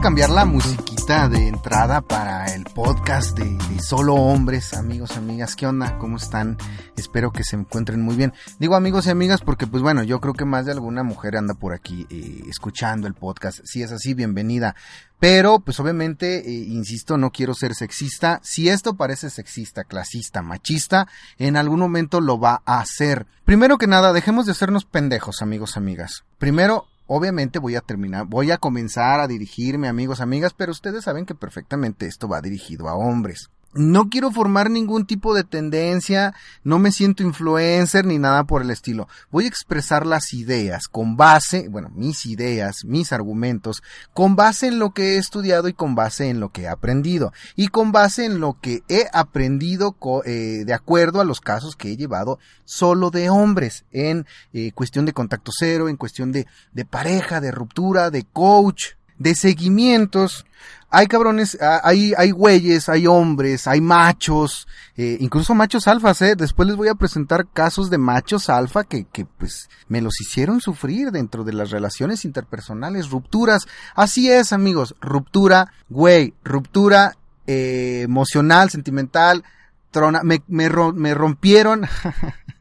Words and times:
cambiar 0.00 0.30
la 0.30 0.44
musiquita 0.44 1.28
de 1.28 1.48
entrada 1.48 2.00
para 2.02 2.46
el 2.54 2.64
podcast 2.64 3.36
de, 3.36 3.44
de 3.44 3.82
Solo 3.82 4.14
Hombres, 4.14 4.74
amigos, 4.74 5.16
amigas. 5.16 5.56
¿Qué 5.56 5.66
onda? 5.66 5.98
¿Cómo 5.98 6.18
están? 6.18 6.56
Espero 6.96 7.32
que 7.32 7.42
se 7.42 7.56
encuentren 7.56 8.00
muy 8.00 8.14
bien. 8.14 8.32
Digo 8.60 8.76
amigos 8.76 9.06
y 9.06 9.10
amigas 9.10 9.40
porque 9.40 9.66
pues 9.66 9.82
bueno, 9.82 10.04
yo 10.04 10.20
creo 10.20 10.34
que 10.34 10.44
más 10.44 10.66
de 10.66 10.72
alguna 10.72 11.02
mujer 11.02 11.36
anda 11.36 11.54
por 11.54 11.74
aquí 11.74 12.06
eh, 12.10 12.44
escuchando 12.48 13.08
el 13.08 13.14
podcast. 13.14 13.60
Si 13.64 13.82
es 13.82 13.90
así, 13.90 14.14
bienvenida. 14.14 14.76
Pero, 15.18 15.58
pues 15.58 15.80
obviamente, 15.80 16.48
eh, 16.48 16.66
insisto, 16.68 17.18
no 17.18 17.30
quiero 17.30 17.54
ser 17.54 17.74
sexista. 17.74 18.40
Si 18.44 18.68
esto 18.68 18.94
parece 18.94 19.30
sexista, 19.30 19.82
clasista, 19.82 20.42
machista, 20.42 21.08
en 21.38 21.56
algún 21.56 21.80
momento 21.80 22.20
lo 22.20 22.38
va 22.38 22.62
a 22.66 22.78
hacer. 22.78 23.26
Primero 23.44 23.78
que 23.78 23.88
nada, 23.88 24.12
dejemos 24.12 24.46
de 24.46 24.52
hacernos 24.52 24.84
pendejos, 24.84 25.42
amigos, 25.42 25.76
amigas. 25.76 26.24
Primero, 26.38 26.86
obviamente 27.08 27.58
voy 27.58 27.74
a 27.74 27.80
terminar, 27.80 28.26
voy 28.26 28.52
a 28.52 28.58
comenzar 28.58 29.18
a 29.18 29.26
dirigirme, 29.26 29.88
amigos, 29.88 30.20
amigas, 30.20 30.54
pero 30.54 30.70
ustedes 30.70 31.04
saben 31.04 31.26
que 31.26 31.34
perfectamente 31.34 32.06
esto 32.06 32.28
va 32.28 32.40
dirigido 32.40 32.88
a 32.88 32.94
hombres. 32.94 33.50
No 33.74 34.08
quiero 34.08 34.30
formar 34.30 34.70
ningún 34.70 35.04
tipo 35.04 35.34
de 35.34 35.44
tendencia, 35.44 36.34
no 36.64 36.78
me 36.78 36.90
siento 36.90 37.22
influencer 37.22 38.06
ni 38.06 38.18
nada 38.18 38.44
por 38.44 38.62
el 38.62 38.70
estilo. 38.70 39.08
Voy 39.30 39.44
a 39.44 39.48
expresar 39.48 40.06
las 40.06 40.32
ideas 40.32 40.88
con 40.88 41.18
base, 41.18 41.68
bueno, 41.68 41.90
mis 41.94 42.24
ideas, 42.24 42.86
mis 42.86 43.12
argumentos, 43.12 43.82
con 44.14 44.36
base 44.36 44.68
en 44.68 44.78
lo 44.78 44.92
que 44.92 45.14
he 45.14 45.16
estudiado 45.18 45.68
y 45.68 45.74
con 45.74 45.94
base 45.94 46.30
en 46.30 46.40
lo 46.40 46.48
que 46.48 46.62
he 46.62 46.68
aprendido. 46.68 47.34
Y 47.56 47.68
con 47.68 47.92
base 47.92 48.24
en 48.24 48.40
lo 48.40 48.58
que 48.58 48.82
he 48.88 49.06
aprendido 49.12 49.96
eh, 50.24 50.64
de 50.64 50.72
acuerdo 50.74 51.20
a 51.20 51.24
los 51.24 51.42
casos 51.42 51.76
que 51.76 51.92
he 51.92 51.96
llevado 51.98 52.38
solo 52.64 53.10
de 53.10 53.28
hombres, 53.28 53.84
en 53.92 54.26
eh, 54.54 54.72
cuestión 54.72 55.04
de 55.04 55.12
contacto 55.12 55.52
cero, 55.54 55.90
en 55.90 55.96
cuestión 55.96 56.32
de, 56.32 56.46
de 56.72 56.84
pareja, 56.86 57.42
de 57.42 57.50
ruptura, 57.50 58.10
de 58.10 58.24
coach, 58.24 58.97
de 59.18 59.34
seguimientos. 59.34 60.46
Hay 60.90 61.06
cabrones, 61.06 61.58
hay, 61.60 62.14
hay 62.16 62.30
güeyes, 62.30 62.88
hay 62.88 63.06
hombres, 63.06 63.66
hay 63.66 63.80
machos, 63.82 64.66
eh, 64.96 65.18
incluso 65.20 65.54
machos 65.54 65.86
alfas, 65.86 66.22
eh. 66.22 66.34
Después 66.34 66.66
les 66.66 66.78
voy 66.78 66.88
a 66.88 66.94
presentar 66.94 67.46
casos 67.46 67.90
de 67.90 67.98
machos 67.98 68.48
alfa 68.48 68.84
que, 68.84 69.04
que 69.04 69.26
pues 69.26 69.68
me 69.88 70.00
los 70.00 70.18
hicieron 70.20 70.62
sufrir 70.62 71.10
dentro 71.10 71.44
de 71.44 71.52
las 71.52 71.70
relaciones 71.70 72.24
interpersonales, 72.24 73.10
rupturas. 73.10 73.66
Así 73.94 74.30
es, 74.30 74.54
amigos, 74.54 74.96
ruptura, 75.00 75.72
güey, 75.90 76.32
ruptura 76.42 77.18
eh, 77.46 78.00
emocional, 78.04 78.70
sentimental, 78.70 79.44
trona, 79.90 80.22
me, 80.22 80.42
me, 80.48 80.70
me 80.94 81.12
rompieron. 81.12 81.86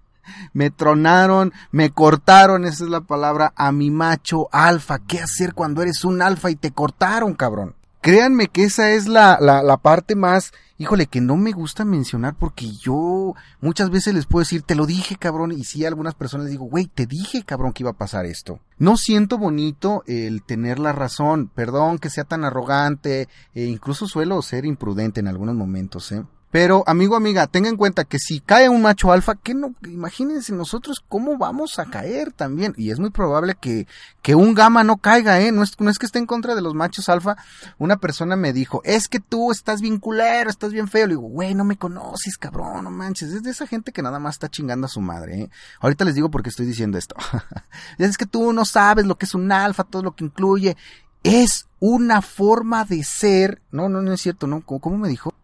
me 0.53 0.69
tronaron, 0.69 1.53
me 1.71 1.91
cortaron, 1.91 2.65
esa 2.65 2.83
es 2.83 2.89
la 2.89 3.01
palabra, 3.01 3.53
a 3.55 3.71
mi 3.71 3.91
macho 3.91 4.47
alfa. 4.51 4.99
¿Qué 4.99 5.19
hacer 5.19 5.53
cuando 5.53 5.81
eres 5.81 6.03
un 6.03 6.21
alfa 6.21 6.49
y 6.49 6.55
te 6.55 6.71
cortaron, 6.71 7.33
cabrón? 7.33 7.75
Créanme 8.01 8.47
que 8.47 8.63
esa 8.63 8.91
es 8.91 9.07
la, 9.07 9.37
la, 9.41 9.63
la, 9.63 9.77
parte 9.77 10.15
más, 10.15 10.53
híjole, 10.77 11.07
que 11.07 11.19
no 11.19 11.35
me 11.35 11.51
gusta 11.51 11.83
mencionar 11.83 12.35
porque 12.35 12.71
yo 12.71 13.33
muchas 13.59 13.89
veces 13.89 14.13
les 14.13 14.27
puedo 14.27 14.43
decir, 14.43 14.61
te 14.61 14.75
lo 14.75 14.85
dije, 14.85 15.17
cabrón, 15.17 15.51
y 15.51 15.63
sí 15.63 15.83
a 15.83 15.89
algunas 15.89 16.13
personas 16.13 16.45
les 16.45 16.51
digo, 16.51 16.65
güey, 16.65 16.85
te 16.85 17.05
dije, 17.05 17.43
cabrón, 17.43 17.73
que 17.73 17.83
iba 17.83 17.89
a 17.89 17.97
pasar 17.97 18.25
esto. 18.25 18.59
No 18.77 18.95
siento 18.95 19.37
bonito 19.37 20.03
el 20.07 20.43
tener 20.43 20.79
la 20.79 20.93
razón, 20.93 21.51
perdón 21.53 21.97
que 21.97 22.09
sea 22.09 22.23
tan 22.23 22.45
arrogante, 22.45 23.27
e 23.53 23.65
incluso 23.65 24.07
suelo 24.07 24.41
ser 24.41 24.65
imprudente 24.65 25.19
en 25.19 25.27
algunos 25.27 25.55
momentos, 25.55 26.11
eh. 26.11 26.23
Pero, 26.59 26.83
amigo, 26.87 27.15
amiga, 27.15 27.45
tenga 27.45 27.69
en 27.69 27.77
cuenta 27.77 28.03
que 28.03 28.17
si 28.17 28.39
cae 28.39 28.67
un 28.67 28.81
macho 28.81 29.11
alfa, 29.11 29.35
que 29.35 29.53
no, 29.53 29.75
imagínense 29.83 30.51
nosotros 30.53 31.03
cómo 31.07 31.37
vamos 31.37 31.77
a 31.77 31.85
caer 31.85 32.31
también. 32.33 32.73
Y 32.77 32.89
es 32.89 32.97
muy 32.99 33.11
probable 33.11 33.53
que, 33.61 33.85
que 34.23 34.33
un 34.33 34.55
gamma 34.55 34.83
no 34.83 34.97
caiga, 34.97 35.39
eh. 35.39 35.51
No 35.51 35.61
es, 35.61 35.79
no 35.79 35.91
es 35.91 35.99
que 35.99 36.07
esté 36.07 36.17
en 36.17 36.25
contra 36.25 36.55
de 36.55 36.63
los 36.63 36.73
machos 36.73 37.09
alfa. 37.09 37.37
Una 37.77 37.97
persona 37.97 38.35
me 38.35 38.53
dijo, 38.53 38.81
es 38.85 39.07
que 39.07 39.19
tú 39.19 39.51
estás 39.51 39.81
bien 39.81 39.99
culero, 39.99 40.49
estás 40.49 40.73
bien 40.73 40.87
feo. 40.87 41.05
Le 41.05 41.13
digo, 41.13 41.27
güey, 41.27 41.53
no 41.53 41.63
me 41.63 41.77
conoces, 41.77 42.39
cabrón, 42.39 42.85
no 42.85 42.89
manches. 42.89 43.33
Es 43.33 43.43
de 43.43 43.51
esa 43.51 43.67
gente 43.67 43.91
que 43.91 44.01
nada 44.01 44.17
más 44.17 44.33
está 44.33 44.49
chingando 44.49 44.87
a 44.87 44.89
su 44.89 44.99
madre, 44.99 45.41
eh. 45.41 45.49
Ahorita 45.79 46.05
les 46.05 46.15
digo 46.15 46.31
por 46.31 46.41
qué 46.41 46.49
estoy 46.49 46.65
diciendo 46.65 46.97
esto. 46.97 47.15
es 47.99 48.17
que 48.17 48.25
tú 48.25 48.51
no 48.51 48.65
sabes 48.65 49.05
lo 49.05 49.15
que 49.15 49.27
es 49.27 49.35
un 49.35 49.51
alfa, 49.51 49.83
todo 49.83 50.01
lo 50.01 50.15
que 50.15 50.25
incluye. 50.25 50.75
Es 51.21 51.67
una 51.79 52.23
forma 52.23 52.83
de 52.83 53.03
ser. 53.03 53.61
No, 53.69 53.89
no, 53.89 54.01
no 54.01 54.11
es 54.11 54.21
cierto, 54.21 54.47
¿no? 54.47 54.61
¿Cómo, 54.61 54.79
cómo 54.79 54.97
me 54.97 55.07
dijo? 55.07 55.35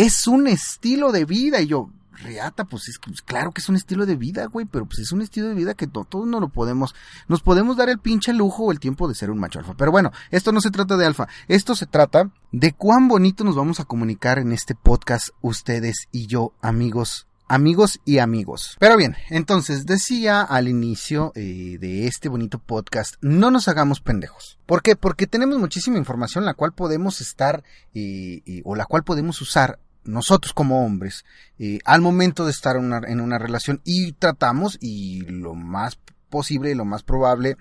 Es 0.00 0.26
un 0.26 0.46
estilo 0.46 1.12
de 1.12 1.26
vida. 1.26 1.60
Y 1.60 1.66
yo, 1.66 1.90
Reata, 2.12 2.64
pues 2.64 2.88
es 2.88 2.98
pues 2.98 3.20
claro 3.20 3.52
que 3.52 3.60
es 3.60 3.68
un 3.68 3.76
estilo 3.76 4.06
de 4.06 4.16
vida, 4.16 4.46
güey, 4.46 4.64
pero 4.64 4.86
pues 4.86 4.98
es 4.98 5.12
un 5.12 5.20
estilo 5.20 5.48
de 5.48 5.54
vida 5.54 5.74
que 5.74 5.86
to 5.86 6.04
todos 6.04 6.26
no 6.26 6.40
lo 6.40 6.48
podemos, 6.48 6.94
nos 7.28 7.42
podemos 7.42 7.76
dar 7.76 7.90
el 7.90 7.98
pinche 7.98 8.32
lujo 8.32 8.64
o 8.64 8.72
el 8.72 8.80
tiempo 8.80 9.08
de 9.08 9.14
ser 9.14 9.30
un 9.30 9.38
macho 9.38 9.58
alfa. 9.58 9.74
Pero 9.76 9.90
bueno, 9.90 10.10
esto 10.30 10.52
no 10.52 10.62
se 10.62 10.70
trata 10.70 10.96
de 10.96 11.04
alfa, 11.04 11.28
esto 11.48 11.74
se 11.74 11.86
trata 11.86 12.30
de 12.50 12.72
cuán 12.72 13.08
bonito 13.08 13.44
nos 13.44 13.56
vamos 13.56 13.78
a 13.78 13.84
comunicar 13.84 14.38
en 14.38 14.52
este 14.52 14.74
podcast 14.74 15.28
ustedes 15.42 16.08
y 16.12 16.26
yo, 16.26 16.54
amigos 16.62 17.26
amigos 17.46 18.00
y 18.04 18.18
amigos. 18.18 18.76
Pero 18.78 18.96
bien, 18.96 19.16
entonces 19.28 19.84
decía 19.84 20.40
al 20.40 20.68
inicio 20.68 21.32
eh, 21.34 21.78
de 21.80 22.06
este 22.06 22.28
bonito 22.28 22.60
podcast, 22.60 23.16
no 23.22 23.50
nos 23.50 23.66
hagamos 23.66 24.00
pendejos. 24.00 24.60
¿Por 24.66 24.82
qué? 24.82 24.94
Porque 24.94 25.26
tenemos 25.26 25.58
muchísima 25.58 25.98
información 25.98 26.44
la 26.44 26.54
cual 26.54 26.72
podemos 26.72 27.20
estar 27.20 27.64
eh, 27.92 28.42
eh, 28.46 28.62
o 28.64 28.76
la 28.76 28.86
cual 28.86 29.02
podemos 29.02 29.40
usar 29.40 29.80
nosotros 30.04 30.52
como 30.52 30.84
hombres 30.84 31.24
eh, 31.58 31.78
al 31.84 32.00
momento 32.00 32.44
de 32.44 32.50
estar 32.50 32.76
en 32.76 32.84
una, 32.84 33.00
en 33.06 33.20
una 33.20 33.38
relación 33.38 33.80
y 33.84 34.12
tratamos 34.12 34.78
y 34.80 35.22
lo 35.22 35.54
más 35.54 35.98
posible 36.28 36.70
y 36.70 36.74
lo 36.74 36.84
más 36.84 37.02
probable 37.02 37.56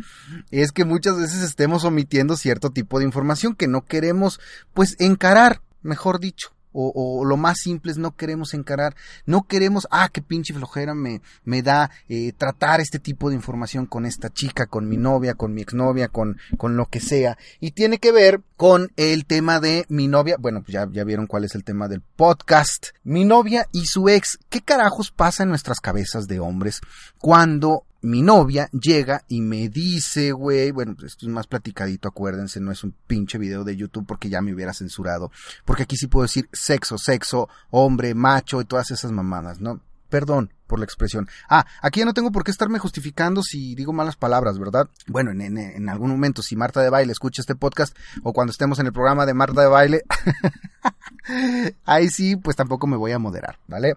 es 0.52 0.72
que 0.72 0.86
muchas 0.86 1.18
veces 1.18 1.42
estemos 1.42 1.84
omitiendo 1.84 2.38
cierto 2.38 2.70
tipo 2.70 3.00
de 3.00 3.06
información 3.06 3.56
que 3.56 3.68
no 3.68 3.84
queremos 3.84 4.40
pues 4.74 4.96
encarar, 5.00 5.62
mejor 5.82 6.20
dicho 6.20 6.54
o, 6.72 6.92
o, 6.94 7.26
lo 7.26 7.38
más 7.38 7.60
simple 7.60 7.92
es 7.92 7.98
no 7.98 8.16
queremos 8.16 8.54
encarar, 8.54 8.96
no 9.26 9.44
queremos, 9.44 9.88
ah, 9.92 10.10
qué 10.12 10.22
pinche 10.22 10.54
flojera 10.54 10.94
me, 10.94 11.22
me 11.44 11.62
da 11.62 11.92
eh, 12.08 12.34
tratar 12.38 12.80
este 12.80 13.00
tipo 13.00 13.30
de 13.30 13.36
información 13.36 13.86
con 13.86 14.06
esta 14.06 14.30
chica, 14.30 14.68
con 14.68 14.88
mi 14.88 14.98
novia, 14.98 15.34
con 15.34 15.54
mi 15.54 15.62
exnovia, 15.62 16.08
con, 16.08 16.38
con 16.58 16.78
lo 16.78 16.86
que 16.86 17.00
sea. 17.00 17.38
Y 17.60 17.72
tiene 17.72 17.98
que 17.98 18.12
ver 18.12 18.42
con 18.56 18.92
el 18.98 19.26
tema 19.26 19.60
de 19.60 19.86
mi 19.90 20.08
novia, 20.08 20.38
bueno, 20.40 20.62
pues 20.62 20.74
ya, 20.74 20.88
ya 20.92 21.04
vieron 21.04 21.28
cuál 21.28 21.46
es 21.46 21.56
el 21.56 21.64
tema 21.64 21.88
del 21.88 22.02
podcast, 22.02 22.88
mi 23.04 23.26
novia 23.26 23.68
y 23.72 23.86
su 23.86 24.10
ex. 24.10 24.40
¿Qué 24.50 24.62
carajos 24.62 25.12
pasa 25.12 25.44
en 25.44 25.50
nuestras 25.50 25.80
cabezas 25.80 26.28
de 26.28 26.40
hombres 26.40 26.82
cuando 27.18 27.86
mi 28.02 28.22
novia 28.22 28.70
llega 28.72 29.24
y 29.28 29.42
me 29.42 29.70
dice, 29.70 30.32
güey, 30.32 30.72
bueno, 30.72 30.96
pues 30.96 31.14
esto 31.14 31.26
es 31.26 31.32
más 31.32 31.48
platicadito, 31.48 32.08
acuérdense, 32.08 32.60
no 32.60 32.72
es 32.72 32.84
un 32.84 32.94
pinche 33.08 33.38
video 33.38 33.64
de 33.64 33.76
YouTube 33.76 34.06
porque 34.08 34.30
ya 34.30 34.42
me 34.42 34.54
hubiera 34.54 34.74
censurado, 34.74 35.32
porque 35.66 35.84
aquí 35.84 35.98
sí 35.98 36.08
puedo 36.08 36.24
decir 36.24 36.50
sexo, 36.54 36.98
sexo, 36.98 37.50
hombre, 37.72 38.14
macho 38.14 38.62
y 38.62 38.66
todas 38.66 38.92
esas 38.92 39.12
mamadas, 39.12 39.60
¿no? 39.60 39.82
Perdón 40.10 40.54
por 40.68 40.80
la 40.80 40.86
expresión. 40.86 41.28
Ah, 41.50 41.66
aquí 41.82 42.00
ya 42.00 42.06
no 42.06 42.14
tengo 42.14 42.32
por 42.32 42.44
qué 42.44 42.52
estarme 42.52 42.80
justificando 42.80 43.42
si 43.42 43.76
digo 43.76 43.94
malas 43.94 44.16
palabras, 44.16 44.60
¿verdad? 44.60 44.88
Bueno, 45.08 45.32
en, 45.32 45.42
en, 45.42 45.58
en 45.58 45.90
algún 45.90 46.12
momento, 46.12 46.42
si 46.42 46.56
Marta 46.56 46.82
de 46.82 46.90
Baile 46.90 47.12
escucha 47.12 47.42
este 47.42 47.56
podcast 47.56 47.96
o 48.24 48.34
cuando 48.34 48.52
estemos 48.52 48.80
en 48.80 48.86
el 48.86 48.94
programa 48.94 49.26
de 49.26 49.34
Marta 49.34 49.62
de 49.62 49.68
Baile, 49.68 50.04
ahí 51.86 52.10
sí, 52.10 52.36
pues 52.36 52.56
tampoco 52.56 52.88
me 52.88 52.98
voy 52.98 53.12
a 53.12 53.20
moderar, 53.20 53.58
¿vale? 53.68 53.96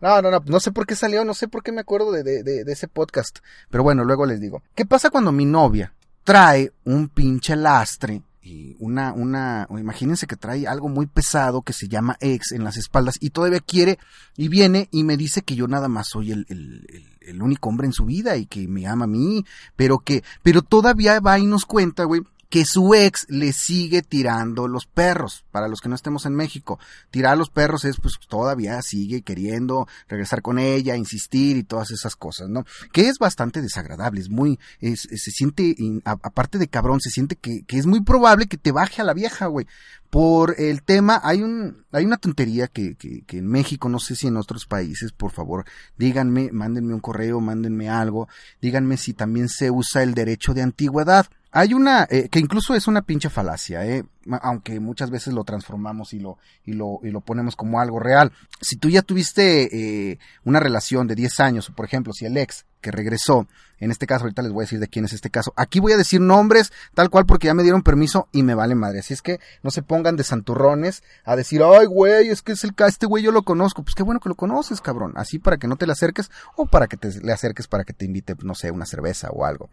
No, 0.00 0.22
no, 0.22 0.30
no, 0.30 0.42
no 0.44 0.60
sé 0.60 0.72
por 0.72 0.86
qué 0.86 0.94
salió, 0.94 1.24
no 1.24 1.34
sé 1.34 1.48
por 1.48 1.62
qué 1.62 1.72
me 1.72 1.80
acuerdo 1.80 2.12
de, 2.12 2.22
de, 2.22 2.42
de, 2.42 2.64
de 2.64 2.72
ese 2.72 2.88
podcast. 2.88 3.38
Pero 3.70 3.82
bueno, 3.82 4.04
luego 4.04 4.26
les 4.26 4.40
digo. 4.40 4.62
¿Qué 4.74 4.84
pasa 4.84 5.10
cuando 5.10 5.32
mi 5.32 5.44
novia 5.44 5.92
trae 6.24 6.72
un 6.84 7.08
pinche 7.08 7.56
lastre 7.56 8.22
y 8.42 8.74
una, 8.80 9.12
una, 9.12 9.68
imagínense 9.70 10.26
que 10.26 10.36
trae 10.36 10.66
algo 10.66 10.88
muy 10.88 11.06
pesado 11.06 11.62
que 11.62 11.72
se 11.72 11.86
llama 11.86 12.16
ex 12.20 12.50
en 12.50 12.64
las 12.64 12.76
espaldas 12.76 13.16
y 13.20 13.30
todavía 13.30 13.60
quiere 13.60 13.98
y 14.36 14.48
viene 14.48 14.88
y 14.90 15.04
me 15.04 15.16
dice 15.16 15.42
que 15.42 15.54
yo 15.54 15.68
nada 15.68 15.86
más 15.86 16.08
soy 16.08 16.32
el, 16.32 16.46
el, 16.48 17.16
el 17.20 17.40
único 17.40 17.68
hombre 17.68 17.86
en 17.86 17.92
su 17.92 18.04
vida 18.04 18.36
y 18.36 18.46
que 18.46 18.66
me 18.66 18.86
ama 18.86 19.04
a 19.04 19.08
mí, 19.08 19.44
pero 19.76 20.00
que, 20.00 20.24
pero 20.42 20.62
todavía 20.62 21.20
va 21.20 21.38
y 21.38 21.46
nos 21.46 21.64
cuenta, 21.64 22.02
güey, 22.02 22.22
que 22.52 22.66
su 22.66 22.92
ex 22.92 23.24
le 23.30 23.54
sigue 23.54 24.02
tirando 24.02 24.68
los 24.68 24.84
perros. 24.84 25.42
Para 25.50 25.68
los 25.68 25.80
que 25.80 25.88
no 25.88 25.94
estemos 25.94 26.26
en 26.26 26.34
México, 26.34 26.78
tirar 27.10 27.38
los 27.38 27.48
perros 27.48 27.86
es 27.86 27.96
pues 27.96 28.18
todavía 28.28 28.82
sigue 28.82 29.22
queriendo 29.22 29.88
regresar 30.06 30.42
con 30.42 30.58
ella, 30.58 30.94
insistir 30.94 31.56
y 31.56 31.62
todas 31.62 31.90
esas 31.92 32.14
cosas, 32.14 32.50
¿no? 32.50 32.66
Que 32.92 33.08
es 33.08 33.18
bastante 33.18 33.62
desagradable, 33.62 34.20
es 34.20 34.28
muy, 34.28 34.58
se 34.82 35.30
siente, 35.30 35.74
aparte 36.04 36.58
de 36.58 36.68
cabrón, 36.68 37.00
se 37.00 37.08
siente 37.08 37.36
que, 37.36 37.62
que 37.62 37.78
es 37.78 37.86
muy 37.86 38.02
probable 38.02 38.46
que 38.46 38.58
te 38.58 38.70
baje 38.70 39.00
a 39.00 39.06
la 39.06 39.14
vieja, 39.14 39.46
güey. 39.46 39.66
Por 40.10 40.60
el 40.60 40.82
tema, 40.82 41.22
hay 41.24 41.40
un, 41.40 41.86
hay 41.90 42.04
una 42.04 42.18
tontería 42.18 42.68
que, 42.68 42.96
que, 42.96 43.22
que 43.22 43.38
en 43.38 43.46
México, 43.46 43.88
no 43.88 43.98
sé 43.98 44.14
si 44.14 44.26
en 44.26 44.36
otros 44.36 44.66
países, 44.66 45.12
por 45.12 45.30
favor, 45.32 45.64
díganme, 45.96 46.50
mándenme 46.52 46.92
un 46.92 47.00
correo, 47.00 47.40
mándenme 47.40 47.88
algo, 47.88 48.28
díganme 48.60 48.98
si 48.98 49.14
también 49.14 49.48
se 49.48 49.70
usa 49.70 50.02
el 50.02 50.12
derecho 50.12 50.52
de 50.52 50.60
antigüedad. 50.60 51.28
Hay 51.54 51.74
una, 51.74 52.06
eh, 52.10 52.30
que 52.30 52.38
incluso 52.38 52.74
es 52.74 52.86
una 52.88 53.02
pinche 53.02 53.28
falacia, 53.28 53.84
eh, 53.84 54.04
aunque 54.40 54.80
muchas 54.80 55.10
veces 55.10 55.34
lo 55.34 55.44
transformamos 55.44 56.14
y 56.14 56.18
lo, 56.18 56.38
y 56.64 56.72
lo, 56.72 57.00
y 57.02 57.10
lo 57.10 57.20
ponemos 57.20 57.56
como 57.56 57.78
algo 57.78 58.00
real. 58.00 58.32
Si 58.62 58.76
tú 58.76 58.88
ya 58.88 59.02
tuviste 59.02 60.10
eh, 60.10 60.18
una 60.44 60.60
relación 60.60 61.06
de 61.06 61.14
10 61.14 61.40
años, 61.40 61.70
por 61.76 61.84
ejemplo, 61.84 62.14
si 62.14 62.24
el 62.24 62.38
ex 62.38 62.64
que 62.80 62.90
regresó, 62.90 63.46
en 63.80 63.90
este 63.90 64.06
caso, 64.06 64.24
ahorita 64.24 64.40
les 64.40 64.50
voy 64.50 64.62
a 64.62 64.64
decir 64.64 64.80
de 64.80 64.88
quién 64.88 65.04
es 65.04 65.12
este 65.12 65.28
caso, 65.28 65.52
aquí 65.54 65.78
voy 65.78 65.92
a 65.92 65.98
decir 65.98 66.22
nombres 66.22 66.72
tal 66.94 67.10
cual 67.10 67.26
porque 67.26 67.48
ya 67.48 67.54
me 67.54 67.62
dieron 67.62 67.82
permiso 67.82 68.28
y 68.32 68.42
me 68.42 68.54
vale 68.54 68.74
madre. 68.74 69.00
Así 69.00 69.12
es 69.12 69.20
que 69.20 69.38
no 69.62 69.70
se 69.70 69.82
pongan 69.82 70.16
de 70.16 70.24
santurrones 70.24 71.02
a 71.22 71.36
decir, 71.36 71.62
ay 71.62 71.84
güey, 71.84 72.28
es 72.28 72.40
que 72.40 72.52
es 72.52 72.64
el, 72.64 72.72
este 72.86 73.04
güey 73.04 73.22
yo 73.22 73.30
lo 73.30 73.42
conozco. 73.42 73.82
Pues 73.82 73.94
qué 73.94 74.02
bueno 74.02 74.20
que 74.20 74.30
lo 74.30 74.36
conoces, 74.36 74.80
cabrón. 74.80 75.12
Así 75.16 75.38
para 75.38 75.58
que 75.58 75.68
no 75.68 75.76
te 75.76 75.86
le 75.86 75.92
acerques 75.92 76.30
o 76.56 76.64
para 76.64 76.86
que 76.86 76.96
te 76.96 77.10
le 77.20 77.32
acerques 77.32 77.68
para 77.68 77.84
que 77.84 77.92
te 77.92 78.06
invite, 78.06 78.36
no 78.42 78.54
sé, 78.54 78.70
una 78.70 78.86
cerveza 78.86 79.28
o 79.30 79.44
algo. 79.44 79.68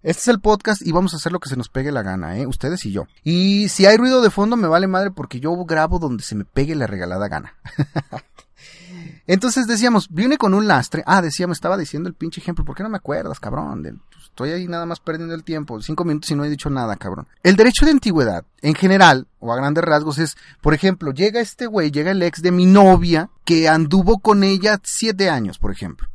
Este 0.00 0.20
es 0.20 0.28
el 0.28 0.40
podcast 0.40 0.86
y 0.86 0.92
vamos 0.92 1.12
a 1.12 1.16
hacer 1.16 1.32
lo 1.32 1.40
que 1.40 1.48
se 1.48 1.56
nos 1.56 1.68
pegue 1.68 1.90
la 1.90 2.02
gana, 2.02 2.38
¿eh? 2.38 2.46
Ustedes 2.46 2.86
y 2.86 2.92
yo. 2.92 3.08
Y 3.24 3.68
si 3.68 3.84
hay 3.84 3.96
ruido 3.96 4.22
de 4.22 4.30
fondo 4.30 4.56
me 4.56 4.68
vale 4.68 4.86
madre 4.86 5.10
porque 5.10 5.40
yo 5.40 5.52
grabo 5.64 5.98
donde 5.98 6.22
se 6.22 6.36
me 6.36 6.44
pegue 6.44 6.76
la 6.76 6.86
regalada 6.86 7.26
gana. 7.26 7.56
Entonces 9.26 9.66
decíamos, 9.66 10.08
viene 10.08 10.38
con 10.38 10.54
un 10.54 10.68
lastre. 10.68 11.02
Ah, 11.04 11.20
decíamos, 11.20 11.56
estaba 11.56 11.76
diciendo 11.76 12.08
el 12.08 12.14
pinche 12.14 12.40
ejemplo. 12.40 12.64
¿Por 12.64 12.76
qué 12.76 12.84
no 12.84 12.88
me 12.88 12.96
acuerdas, 12.96 13.40
cabrón? 13.40 13.82
Pues, 13.82 14.24
estoy 14.24 14.50
ahí 14.50 14.68
nada 14.68 14.86
más 14.86 15.00
perdiendo 15.00 15.34
el 15.34 15.42
tiempo. 15.42 15.82
Cinco 15.82 16.04
minutos 16.04 16.30
y 16.30 16.36
no 16.36 16.44
he 16.44 16.48
dicho 16.48 16.70
nada, 16.70 16.94
cabrón. 16.94 17.26
El 17.42 17.56
derecho 17.56 17.84
de 17.84 17.90
antigüedad, 17.90 18.44
en 18.62 18.74
general, 18.74 19.26
o 19.40 19.52
a 19.52 19.56
grandes 19.56 19.82
rasgos, 19.82 20.18
es, 20.18 20.36
por 20.60 20.74
ejemplo, 20.74 21.12
llega 21.12 21.40
este 21.40 21.66
güey, 21.66 21.90
llega 21.90 22.12
el 22.12 22.22
ex 22.22 22.40
de 22.40 22.52
mi 22.52 22.66
novia 22.66 23.30
que 23.44 23.68
anduvo 23.68 24.20
con 24.20 24.44
ella 24.44 24.80
siete 24.84 25.28
años, 25.28 25.58
por 25.58 25.72
ejemplo. 25.72 26.08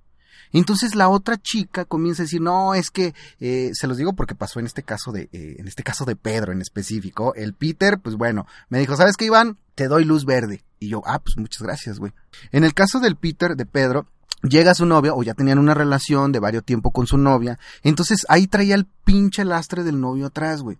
Entonces 0.53 0.95
la 0.95 1.09
otra 1.09 1.37
chica 1.37 1.85
comienza 1.85 2.21
a 2.21 2.25
decir, 2.25 2.41
no, 2.41 2.75
es 2.75 2.89
que, 2.89 3.13
eh, 3.39 3.71
se 3.73 3.87
los 3.87 3.97
digo 3.97 4.13
porque 4.13 4.35
pasó 4.35 4.59
en 4.59 4.67
este 4.67 4.83
caso 4.83 5.11
de, 5.11 5.29
eh, 5.33 5.55
en 5.57 5.67
este 5.67 5.83
caso 5.83 6.05
de 6.05 6.15
Pedro 6.15 6.53
en 6.53 6.61
específico, 6.61 7.33
el 7.35 7.53
Peter, 7.53 7.99
pues 7.99 8.15
bueno, 8.15 8.47
me 8.69 8.79
dijo, 8.79 8.95
¿sabes 8.95 9.17
qué, 9.17 9.25
Iván? 9.25 9.57
Te 9.75 9.87
doy 9.87 10.05
luz 10.05 10.25
verde. 10.25 10.63
Y 10.79 10.89
yo, 10.89 11.01
ah, 11.05 11.19
pues 11.19 11.37
muchas 11.37 11.61
gracias, 11.61 11.99
güey. 11.99 12.13
En 12.51 12.63
el 12.63 12.73
caso 12.73 12.99
del 12.99 13.15
Peter, 13.15 13.55
de 13.55 13.65
Pedro, 13.65 14.07
llega 14.43 14.75
su 14.75 14.85
novia, 14.85 15.13
o 15.13 15.23
ya 15.23 15.33
tenían 15.33 15.59
una 15.59 15.73
relación 15.73 16.31
de 16.31 16.39
varios 16.39 16.63
tiempo 16.63 16.91
con 16.91 17.07
su 17.07 17.17
novia, 17.17 17.57
entonces 17.81 18.25
ahí 18.29 18.47
traía 18.47 18.75
el 18.75 18.85
pinche 18.85 19.45
lastre 19.45 19.83
del 19.83 19.99
novio 19.99 20.27
atrás, 20.27 20.61
güey. 20.61 20.77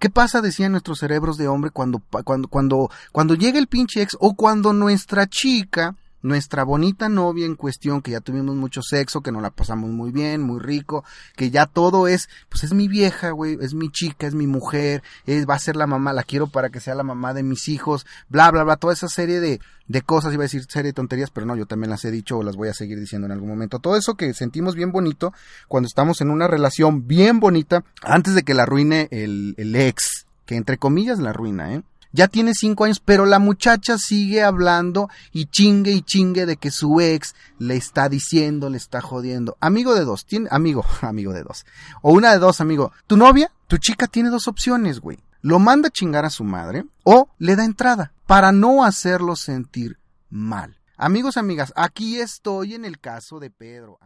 ¿Qué 0.00 0.10
pasa, 0.10 0.40
decían 0.40 0.72
nuestros 0.72 0.98
cerebros 0.98 1.36
de 1.36 1.46
hombre, 1.46 1.70
cuando, 1.70 2.02
cuando, 2.24 2.48
cuando, 2.48 2.90
cuando 3.12 3.34
llega 3.34 3.58
el 3.58 3.68
pinche 3.68 4.02
ex 4.02 4.16
o 4.18 4.34
cuando 4.34 4.72
nuestra 4.72 5.26
chica 5.26 5.94
nuestra 6.26 6.64
bonita 6.64 7.08
novia 7.08 7.46
en 7.46 7.54
cuestión, 7.54 8.02
que 8.02 8.10
ya 8.10 8.20
tuvimos 8.20 8.56
mucho 8.56 8.82
sexo, 8.82 9.20
que 9.20 9.30
nos 9.30 9.42
la 9.42 9.50
pasamos 9.50 9.90
muy 9.90 10.10
bien, 10.10 10.42
muy 10.42 10.58
rico, 10.60 11.04
que 11.36 11.50
ya 11.50 11.66
todo 11.66 12.08
es, 12.08 12.28
pues 12.48 12.64
es 12.64 12.74
mi 12.74 12.88
vieja, 12.88 13.30
güey, 13.30 13.56
es 13.60 13.74
mi 13.74 13.90
chica, 13.90 14.26
es 14.26 14.34
mi 14.34 14.48
mujer, 14.48 15.04
es, 15.24 15.48
va 15.48 15.54
a 15.54 15.58
ser 15.60 15.76
la 15.76 15.86
mamá, 15.86 16.12
la 16.12 16.24
quiero 16.24 16.48
para 16.48 16.70
que 16.70 16.80
sea 16.80 16.96
la 16.96 17.04
mamá 17.04 17.32
de 17.32 17.44
mis 17.44 17.68
hijos, 17.68 18.06
bla, 18.28 18.50
bla, 18.50 18.64
bla, 18.64 18.76
toda 18.76 18.92
esa 18.92 19.08
serie 19.08 19.38
de, 19.38 19.60
de 19.86 20.02
cosas, 20.02 20.34
iba 20.34 20.42
a 20.42 20.50
decir 20.50 20.64
serie 20.68 20.90
de 20.90 20.94
tonterías, 20.94 21.30
pero 21.30 21.46
no, 21.46 21.54
yo 21.54 21.66
también 21.66 21.90
las 21.90 22.04
he 22.04 22.10
dicho 22.10 22.38
o 22.38 22.42
las 22.42 22.56
voy 22.56 22.68
a 22.68 22.74
seguir 22.74 22.98
diciendo 22.98 23.26
en 23.26 23.32
algún 23.32 23.48
momento. 23.48 23.78
Todo 23.78 23.96
eso 23.96 24.16
que 24.16 24.34
sentimos 24.34 24.74
bien 24.74 24.90
bonito 24.90 25.32
cuando 25.68 25.86
estamos 25.86 26.20
en 26.20 26.30
una 26.30 26.48
relación 26.48 27.06
bien 27.06 27.38
bonita, 27.38 27.84
antes 28.02 28.34
de 28.34 28.42
que 28.42 28.54
la 28.54 28.64
arruine 28.64 29.06
el, 29.12 29.54
el 29.58 29.76
ex, 29.76 30.26
que 30.44 30.56
entre 30.56 30.76
comillas 30.76 31.20
la 31.20 31.30
arruina, 31.30 31.72
¿eh? 31.74 31.82
Ya 32.16 32.28
tiene 32.28 32.54
cinco 32.54 32.84
años, 32.84 32.98
pero 32.98 33.26
la 33.26 33.38
muchacha 33.38 33.98
sigue 33.98 34.42
hablando 34.42 35.10
y 35.32 35.44
chingue 35.44 35.92
y 35.92 36.00
chingue 36.00 36.46
de 36.46 36.56
que 36.56 36.70
su 36.70 36.98
ex 37.02 37.34
le 37.58 37.76
está 37.76 38.08
diciendo, 38.08 38.70
le 38.70 38.78
está 38.78 39.02
jodiendo. 39.02 39.58
Amigo 39.60 39.94
de 39.94 40.06
dos, 40.06 40.26
amigo, 40.48 40.82
amigo 41.02 41.34
de 41.34 41.42
dos. 41.42 41.66
O 42.00 42.12
una 42.12 42.32
de 42.32 42.38
dos, 42.38 42.62
amigo. 42.62 42.90
Tu 43.06 43.18
novia, 43.18 43.52
tu 43.66 43.76
chica 43.76 44.06
tiene 44.06 44.30
dos 44.30 44.48
opciones, 44.48 45.00
güey. 45.00 45.18
Lo 45.42 45.58
manda 45.58 45.88
a 45.88 45.90
chingar 45.90 46.24
a 46.24 46.30
su 46.30 46.42
madre 46.42 46.86
o 47.04 47.28
le 47.36 47.54
da 47.54 47.66
entrada 47.66 48.14
para 48.26 48.50
no 48.50 48.82
hacerlo 48.82 49.36
sentir 49.36 49.98
mal. 50.30 50.80
Amigos, 50.96 51.36
amigas, 51.36 51.74
aquí 51.76 52.18
estoy 52.18 52.72
en 52.72 52.86
el 52.86 52.98
caso 52.98 53.40
de 53.40 53.50
Pedro. 53.50 53.98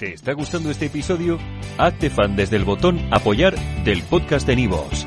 ¿Te 0.00 0.14
está 0.14 0.32
gustando 0.32 0.68
este 0.68 0.86
episodio? 0.86 1.38
Hazte 1.78 2.10
fan 2.10 2.34
desde 2.34 2.56
el 2.56 2.64
botón 2.64 2.98
apoyar 3.12 3.54
del 3.84 4.02
podcast 4.02 4.48
de 4.48 4.56
Nivos. 4.56 5.06